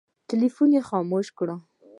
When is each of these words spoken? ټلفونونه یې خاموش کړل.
ټلفونونه 0.29 0.75
یې 0.79 0.87
خاموش 0.89 1.27
کړل. 1.37 1.59